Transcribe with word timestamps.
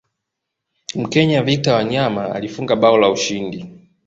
mkenya 0.95 1.41
victor 1.43 1.73
wanyama 1.73 2.35
alifunga 2.35 2.75
bao 2.75 2.97
la 2.97 3.09
ushindi 3.11 3.65